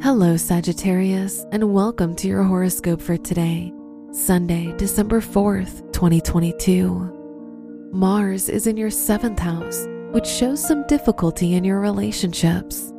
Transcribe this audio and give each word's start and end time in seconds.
Hello, 0.00 0.36
Sagittarius, 0.36 1.44
and 1.50 1.74
welcome 1.74 2.14
to 2.14 2.28
your 2.28 2.44
horoscope 2.44 3.02
for 3.02 3.16
today, 3.16 3.72
Sunday, 4.12 4.72
December 4.76 5.20
4th, 5.20 5.92
2022. 5.92 7.90
Mars 7.92 8.48
is 8.48 8.68
in 8.68 8.76
your 8.76 8.92
seventh 8.92 9.40
house, 9.40 9.88
which 10.12 10.24
shows 10.24 10.64
some 10.64 10.86
difficulty 10.86 11.54
in 11.54 11.64
your 11.64 11.80
relationships. 11.80 12.92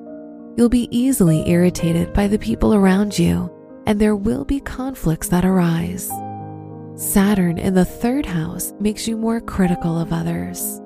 You'll 0.58 0.68
be 0.68 0.90
easily 0.92 1.50
irritated 1.50 2.12
by 2.12 2.28
the 2.28 2.38
people 2.38 2.74
around 2.74 3.18
you, 3.18 3.50
and 3.86 3.98
there 3.98 4.18
will 4.18 4.44
be 4.44 4.60
conflicts 4.60 5.30
that 5.30 5.46
arise. 5.46 6.12
Saturn 6.96 7.58
in 7.58 7.76
the 7.76 7.86
third 7.86 8.26
house 8.26 8.74
makes 8.82 9.08
you 9.08 9.16
more 9.16 9.40
critical 9.40 9.98
of 9.98 10.12
others. 10.12 10.82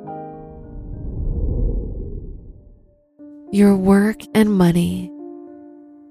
Your 3.51 3.75
work 3.75 4.21
and 4.35 4.53
money. 4.53 5.09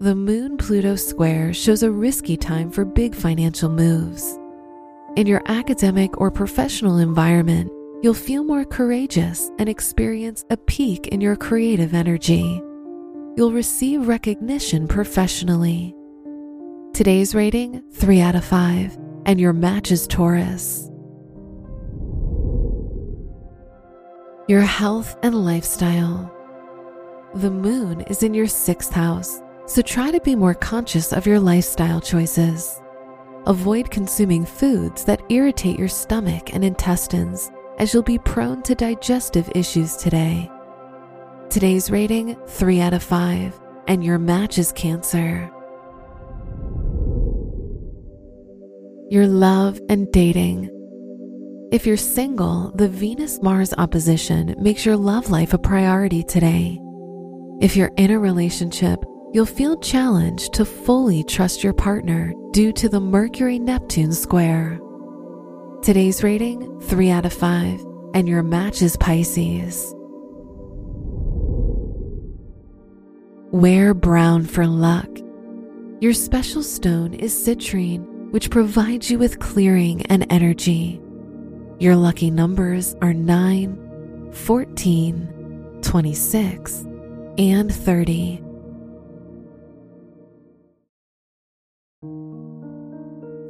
The 0.02 0.16
Moon 0.16 0.56
Pluto 0.56 0.96
square 0.96 1.54
shows 1.54 1.84
a 1.84 1.90
risky 1.92 2.36
time 2.36 2.72
for 2.72 2.84
big 2.84 3.14
financial 3.14 3.70
moves. 3.70 4.36
In 5.14 5.28
your 5.28 5.42
academic 5.46 6.20
or 6.20 6.28
professional 6.28 6.98
environment, 6.98 7.70
you'll 8.02 8.12
feel 8.12 8.42
more 8.42 8.64
courageous 8.64 9.48
and 9.60 9.68
experience 9.68 10.44
a 10.50 10.56
peak 10.56 11.06
in 11.06 11.20
your 11.20 11.36
creative 11.36 11.94
energy. 11.94 12.60
You'll 13.36 13.52
receive 13.52 14.08
recognition 14.08 14.88
professionally. 14.88 15.94
Today's 16.94 17.32
rating 17.32 17.84
3 17.92 18.22
out 18.22 18.34
of 18.34 18.44
5, 18.44 18.98
and 19.26 19.40
your 19.40 19.52
match 19.52 19.92
is 19.92 20.08
Taurus. 20.08 20.90
Your 24.48 24.62
health 24.62 25.16
and 25.22 25.44
lifestyle. 25.44 26.34
The 27.36 27.52
moon 27.52 28.00
is 28.00 28.24
in 28.24 28.34
your 28.34 28.48
sixth 28.48 28.92
house 28.92 29.40
so 29.72 29.80
try 29.80 30.10
to 30.10 30.20
be 30.20 30.36
more 30.36 30.52
conscious 30.52 31.14
of 31.14 31.26
your 31.26 31.40
lifestyle 31.40 31.98
choices. 31.98 32.78
Avoid 33.46 33.90
consuming 33.90 34.44
foods 34.44 35.02
that 35.06 35.22
irritate 35.30 35.78
your 35.78 35.88
stomach 35.88 36.52
and 36.52 36.62
intestines, 36.62 37.50
as 37.78 37.94
you'll 37.94 38.02
be 38.02 38.18
prone 38.18 38.60
to 38.64 38.74
digestive 38.74 39.50
issues 39.54 39.96
today. 39.96 40.50
Today's 41.48 41.90
rating 41.90 42.36
3 42.48 42.82
out 42.82 42.92
of 42.92 43.02
5, 43.02 43.58
and 43.88 44.04
your 44.04 44.18
match 44.18 44.58
is 44.58 44.72
Cancer. 44.72 45.50
Your 49.08 49.26
love 49.26 49.80
and 49.88 50.12
dating. 50.12 50.68
If 51.72 51.86
you're 51.86 51.96
single, 51.96 52.72
the 52.74 52.88
Venus 52.88 53.40
Mars 53.40 53.72
opposition 53.78 54.54
makes 54.60 54.84
your 54.84 54.98
love 54.98 55.30
life 55.30 55.54
a 55.54 55.58
priority 55.58 56.22
today. 56.22 56.78
If 57.62 57.74
you're 57.74 57.92
in 57.96 58.10
a 58.10 58.18
relationship, 58.18 59.02
you'll 59.32 59.46
feel 59.46 59.78
challenged 59.78 60.52
to 60.54 60.64
fully 60.64 61.24
trust 61.24 61.64
your 61.64 61.72
partner 61.72 62.34
due 62.52 62.72
to 62.72 62.88
the 62.88 63.00
Mercury 63.00 63.58
Neptune 63.58 64.12
square. 64.12 64.78
Today's 65.82 66.22
rating 66.22 66.80
3 66.82 67.10
out 67.10 67.24
of 67.24 67.32
5, 67.32 67.80
and 68.14 68.28
your 68.28 68.42
match 68.42 68.82
is 68.82 68.96
Pisces. 68.98 69.94
Wear 73.50 73.94
brown 73.94 74.44
for 74.44 74.66
luck. 74.66 75.08
Your 76.00 76.12
special 76.12 76.62
stone 76.62 77.14
is 77.14 77.32
citrine, 77.34 78.30
which 78.32 78.50
provides 78.50 79.10
you 79.10 79.18
with 79.18 79.38
clearing 79.40 80.02
and 80.06 80.26
energy. 80.30 81.00
Your 81.78 81.96
lucky 81.96 82.30
numbers 82.30 82.94
are 83.00 83.14
9, 83.14 84.30
14, 84.32 85.78
26, 85.82 86.86
and 87.38 87.74
30. 87.74 88.51